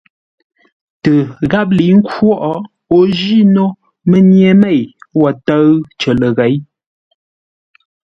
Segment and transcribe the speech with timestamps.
[1.03, 1.13] Tə
[1.51, 2.41] gháp lə̌i khwóʼ,
[2.97, 3.65] o ji no
[4.09, 4.81] mənye mêi
[5.19, 5.65] wo tə́ʉ
[5.99, 6.55] cər ləghěi.